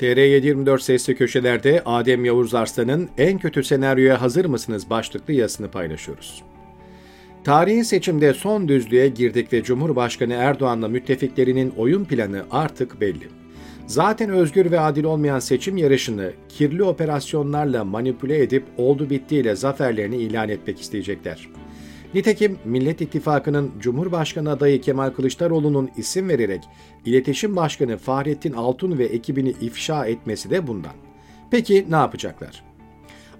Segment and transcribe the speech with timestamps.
[0.00, 6.42] TR724 Sesli Köşeler'de Adem Yavuz Arslan'ın En Kötü Senaryoya Hazır mısınız başlıklı yazısını paylaşıyoruz.
[7.44, 13.28] Tarihi seçimde son düzlüğe girdik ve Cumhurbaşkanı Erdoğan'la müttefiklerinin oyun planı artık belli.
[13.86, 20.48] Zaten özgür ve adil olmayan seçim yarışını kirli operasyonlarla manipüle edip oldu bittiyle zaferlerini ilan
[20.48, 21.48] etmek isteyecekler.
[22.14, 26.64] Nitekim Millet İttifakı'nın Cumhurbaşkanı adayı Kemal Kılıçdaroğlu'nun isim vererek
[27.04, 30.92] İletişim Başkanı Fahrettin Altun ve ekibini ifşa etmesi de bundan.
[31.50, 32.64] Peki ne yapacaklar?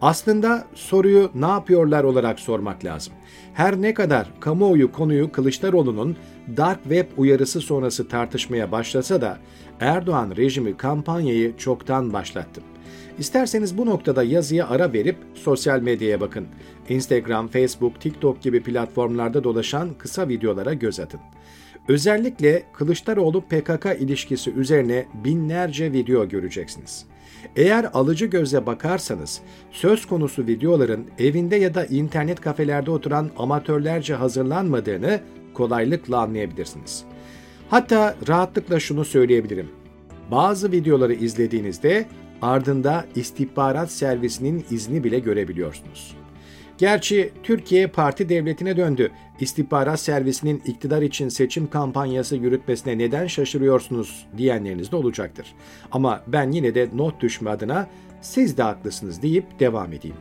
[0.00, 3.12] Aslında soruyu ne yapıyorlar olarak sormak lazım.
[3.54, 6.16] Her ne kadar kamuoyu konuyu Kılıçdaroğlu'nun
[6.56, 9.38] dark web uyarısı sonrası tartışmaya başlasa da
[9.80, 12.62] Erdoğan rejimi kampanyayı çoktan başlattı.
[13.18, 16.46] İsterseniz bu noktada yazıya ara verip sosyal medyaya bakın.
[16.88, 21.20] Instagram, Facebook, TikTok gibi platformlarda dolaşan kısa videolara göz atın.
[21.88, 27.06] Özellikle Kılıçdaroğlu PKK ilişkisi üzerine binlerce video göreceksiniz.
[27.56, 35.20] Eğer alıcı gözle bakarsanız söz konusu videoların evinde ya da internet kafelerde oturan amatörlerce hazırlanmadığını
[35.54, 37.04] kolaylıkla anlayabilirsiniz.
[37.70, 39.68] Hatta rahatlıkla şunu söyleyebilirim.
[40.30, 42.06] Bazı videoları izlediğinizde
[42.42, 46.16] ardında istihbarat servisinin izni bile görebiliyorsunuz.
[46.78, 49.10] Gerçi Türkiye parti devletine döndü.
[49.40, 55.54] İstihbarat servisinin iktidar için seçim kampanyası yürütmesine neden şaşırıyorsunuz diyenleriniz de olacaktır.
[55.92, 57.86] Ama ben yine de not düşme adına
[58.20, 60.16] siz de haklısınız deyip devam edeyim.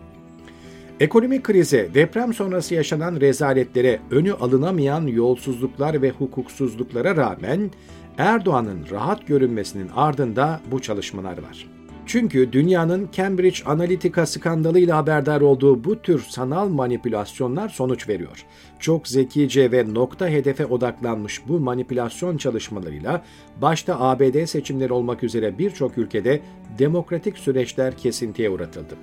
[1.00, 7.72] Ekonomik krize, deprem sonrası yaşanan rezaletlere, önü alınamayan yolsuzluklar ve hukuksuzluklara rağmen
[8.18, 11.68] Erdoğan'ın rahat görünmesinin ardında bu çalışmalar var.
[12.06, 18.46] Çünkü dünyanın Cambridge Analytica skandalıyla haberdar olduğu bu tür sanal manipülasyonlar sonuç veriyor.
[18.80, 23.24] Çok zekice ve nokta hedefe odaklanmış bu manipülasyon çalışmalarıyla
[23.62, 26.42] başta ABD seçimleri olmak üzere birçok ülkede
[26.80, 28.96] demokratik süreçler kesintiye uğratıldı.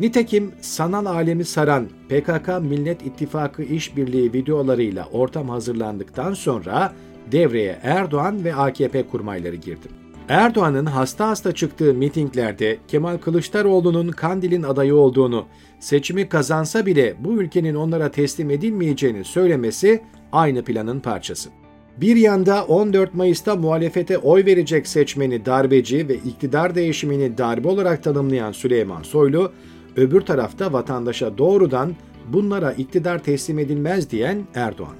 [0.00, 6.92] Nitekim sanal alemi saran PKK Millet İttifakı işbirliği videolarıyla ortam hazırlandıktan sonra
[7.32, 9.88] devreye Erdoğan ve AKP kurmayları girdi.
[10.28, 15.46] Erdoğan'ın hasta hasta çıktığı mitinglerde Kemal Kılıçdaroğlu'nun Kandil'in adayı olduğunu,
[15.80, 20.02] seçimi kazansa bile bu ülkenin onlara teslim edilmeyeceğini söylemesi
[20.32, 21.50] aynı planın parçası.
[21.96, 28.52] Bir yanda 14 Mayıs'ta muhalefete oy verecek seçmeni darbeci ve iktidar değişimini darbe olarak tanımlayan
[28.52, 29.52] Süleyman Soylu,
[29.96, 31.94] öbür tarafta vatandaşa doğrudan
[32.28, 34.96] bunlara iktidar teslim edilmez diyen Erdoğan.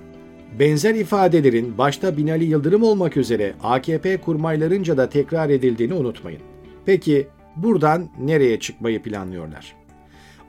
[0.59, 6.41] Benzer ifadelerin başta Binali Yıldırım olmak üzere AKP kurmaylarınca da tekrar edildiğini unutmayın.
[6.87, 9.77] Peki buradan nereye çıkmayı planlıyorlar?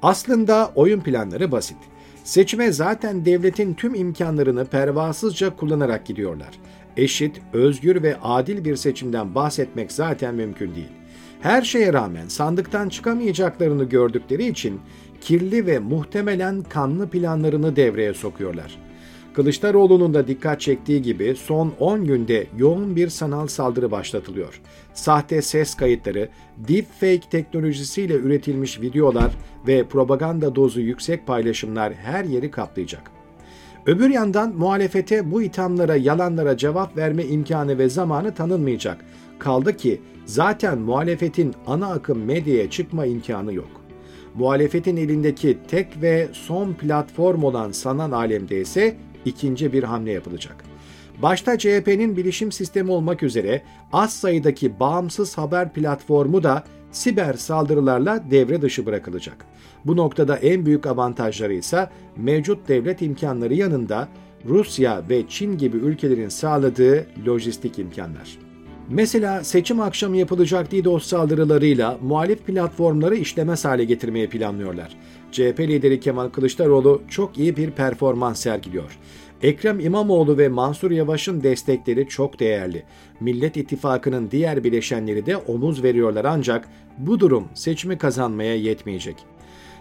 [0.01, 1.77] Aslında oyun planları basit.
[2.23, 6.49] Seçime zaten devletin tüm imkanlarını pervasızca kullanarak gidiyorlar.
[6.97, 10.91] Eşit, özgür ve adil bir seçimden bahsetmek zaten mümkün değil.
[11.41, 14.81] Her şeye rağmen sandıktan çıkamayacaklarını gördükleri için
[15.21, 18.77] kirli ve muhtemelen kanlı planlarını devreye sokuyorlar.
[19.35, 24.61] Kılıçdaroğlu'nun da dikkat çektiği gibi son 10 günde yoğun bir sanal saldırı başlatılıyor.
[24.93, 29.31] Sahte ses kayıtları, deepfake teknolojisiyle üretilmiş videolar
[29.67, 33.11] ve propaganda dozu yüksek paylaşımlar her yeri kaplayacak.
[33.85, 39.05] Öbür yandan muhalefete bu ithamlara, yalanlara cevap verme imkanı ve zamanı tanınmayacak.
[39.39, 43.69] Kaldı ki zaten muhalefetin ana akım medyaya çıkma imkanı yok.
[44.35, 50.63] Muhalefetin elindeki tek ve son platform olan sanal alemde ise ikinci bir hamle yapılacak.
[51.21, 53.61] Başta CHP'nin bilişim sistemi olmak üzere
[53.93, 59.45] az sayıdaki bağımsız haber platformu da siber saldırılarla devre dışı bırakılacak.
[59.85, 64.07] Bu noktada en büyük avantajları ise mevcut devlet imkanları yanında
[64.45, 68.44] Rusya ve Çin gibi ülkelerin sağladığı lojistik imkanlar.
[68.89, 74.97] Mesela seçim akşamı yapılacak DDoS saldırılarıyla muhalif platformları işlemez hale getirmeyi planlıyorlar.
[75.31, 78.97] CHP lideri Kemal Kılıçdaroğlu çok iyi bir performans sergiliyor.
[79.41, 82.83] Ekrem İmamoğlu ve Mansur Yavaş'ın destekleri çok değerli.
[83.19, 86.67] Millet İttifakı'nın diğer bileşenleri de omuz veriyorlar ancak
[86.97, 89.15] bu durum seçimi kazanmaya yetmeyecek.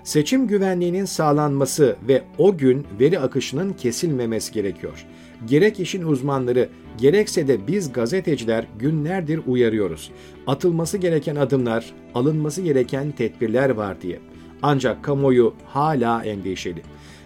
[0.04, 5.06] Seçim güvenliğinin sağlanması ve o gün veri akışının kesilmemesi gerekiyor.
[5.46, 6.68] Gerek işin uzmanları,
[6.98, 10.10] gerekse de biz gazeteciler günlerdir uyarıyoruz.
[10.46, 14.20] Atılması gereken adımlar, alınması gereken tedbirler var diye.
[14.62, 16.82] Ancak kamuoyu hala endişeli.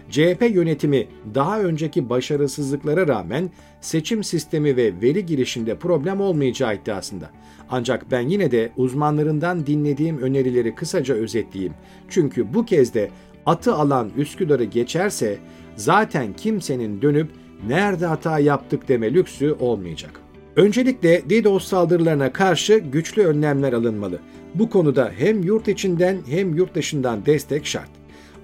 [0.09, 3.49] CHP yönetimi daha önceki başarısızlıklara rağmen
[3.81, 7.29] seçim sistemi ve veri girişinde problem olmayacağı iddiasında.
[7.69, 11.73] Ancak ben yine de uzmanlarından dinlediğim önerileri kısaca özetleyeyim.
[12.09, 13.09] Çünkü bu kez de
[13.45, 15.37] atı alan Üsküdar'ı geçerse
[15.75, 17.29] zaten kimsenin dönüp
[17.67, 20.21] nerede hata yaptık deme lüksü olmayacak.
[20.55, 24.19] Öncelikle DDoS saldırılarına karşı güçlü önlemler alınmalı.
[24.55, 27.89] Bu konuda hem yurt içinden hem yurt dışından destek şart.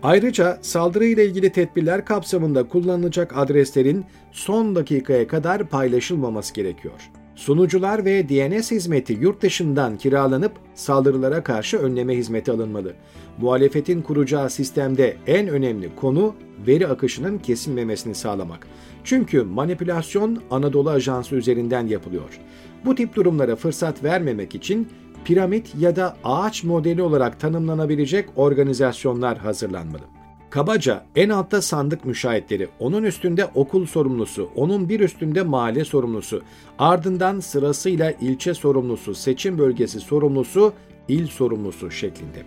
[0.03, 7.09] Ayrıca saldırıyla ilgili tedbirler kapsamında kullanılacak adreslerin son dakikaya kadar paylaşılmaması gerekiyor.
[7.35, 12.93] Sunucular ve DNS hizmeti yurt dışından kiralanıp saldırılara karşı önleme hizmeti alınmalı.
[13.41, 16.35] Muhalefetin kuracağı sistemde en önemli konu
[16.67, 18.67] veri akışının kesilmemesini sağlamak.
[19.03, 22.39] Çünkü manipülasyon Anadolu Ajansı üzerinden yapılıyor.
[22.85, 24.87] Bu tip durumlara fırsat vermemek için
[25.25, 30.14] piramit ya da ağaç modeli olarak tanımlanabilecek organizasyonlar hazırlanmalı.
[30.55, 36.41] Kabaca en altta sandık müşahitleri, onun üstünde okul sorumlusu, onun bir üstünde mahalle sorumlusu,
[36.79, 40.73] ardından sırasıyla ilçe sorumlusu, seçim bölgesi sorumlusu,
[41.07, 42.43] il sorumlusu şeklinde.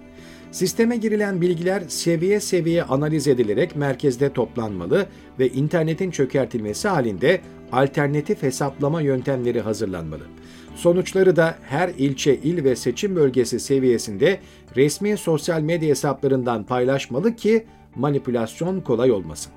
[0.51, 5.07] Sisteme girilen bilgiler seviye seviye analiz edilerek merkezde toplanmalı
[5.39, 7.41] ve internetin çökertilmesi halinde
[7.73, 10.23] alternatif hesaplama yöntemleri hazırlanmalı.
[10.75, 14.39] Sonuçları da her ilçe, il ve seçim bölgesi seviyesinde
[14.77, 17.67] resmi sosyal medya hesaplarından paylaşmalı ki
[17.99, 19.53] manipülasyon kolay olmasın.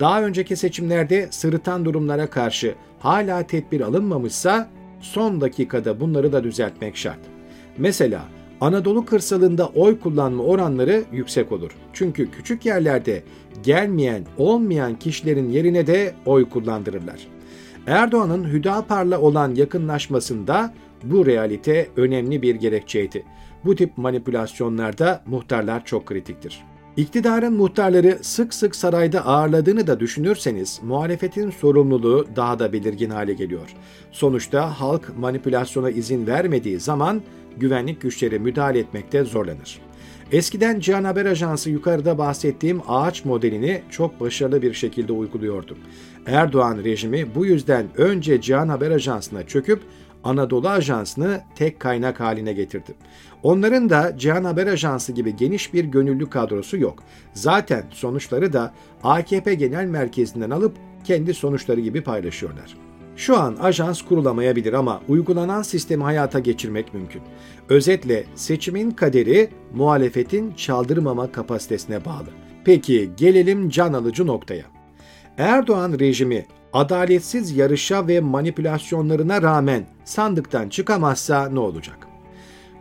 [0.00, 4.68] Daha önceki seçimlerde sırıtan durumlara karşı hala tedbir alınmamışsa
[5.00, 7.20] son dakikada bunları da düzeltmek şart.
[7.78, 8.22] Mesela
[8.60, 11.70] Anadolu kırsalında oy kullanma oranları yüksek olur.
[11.92, 13.22] Çünkü küçük yerlerde
[13.62, 17.26] gelmeyen, olmayan kişilerin yerine de oy kullandırırlar.
[17.86, 20.74] Erdoğan'ın Hüdapar'la olan yakınlaşmasında
[21.04, 23.24] bu realite önemli bir gerekçeydi.
[23.64, 26.64] Bu tip manipülasyonlarda muhtarlar çok kritiktir.
[26.96, 33.74] İktidarın muhtarları sık sık sarayda ağırladığını da düşünürseniz muhalefetin sorumluluğu daha da belirgin hale geliyor.
[34.12, 37.22] Sonuçta halk manipülasyona izin vermediği zaman
[37.56, 39.80] güvenlik güçleri müdahale etmekte zorlanır.
[40.32, 45.76] Eskiden Cihan Haber Ajansı yukarıda bahsettiğim ağaç modelini çok başarılı bir şekilde uyguluyordu.
[46.26, 49.80] Erdoğan rejimi bu yüzden önce Cihan Haber Ajansı'na çöküp
[50.26, 52.94] Anadolu Ajansı'nı tek kaynak haline getirdi.
[53.42, 57.02] Onların da Cihan Haber Ajansı gibi geniş bir gönüllü kadrosu yok.
[57.34, 62.76] Zaten sonuçları da AKP Genel Merkezi'nden alıp kendi sonuçları gibi paylaşıyorlar.
[63.16, 67.22] Şu an ajans kurulamayabilir ama uygulanan sistemi hayata geçirmek mümkün.
[67.68, 72.28] Özetle seçimin kaderi muhalefetin çaldırmama kapasitesine bağlı.
[72.64, 74.64] Peki gelelim can alıcı noktaya.
[75.38, 76.46] Erdoğan rejimi
[76.76, 81.98] adaletsiz yarışa ve manipülasyonlarına rağmen sandıktan çıkamazsa ne olacak?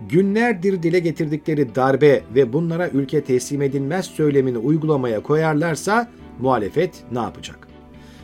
[0.10, 6.10] Günlerdir dile getirdikleri darbe ve bunlara ülke teslim edilmez söylemini uygulamaya koyarlarsa
[6.40, 7.68] muhalefet ne yapacak?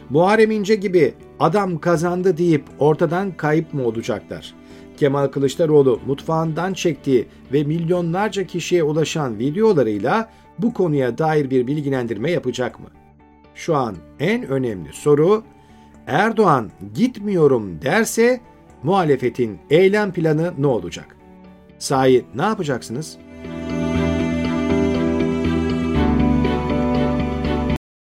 [0.10, 4.54] Muharrem İnce gibi adam kazandı deyip ortadan kayıp mı olacaklar?
[4.98, 10.30] Kemal Kılıçdaroğlu mutfağından çektiği ve milyonlarca kişiye ulaşan videolarıyla
[10.60, 12.88] bu konuya dair bir bilgilendirme yapacak mı?
[13.56, 15.44] Şu an en önemli soru
[16.07, 18.42] Erdoğan gitmiyorum derse
[18.83, 21.18] muhalefetin eylem planı ne olacak?
[21.80, 23.18] Sahi ne yapacaksınız?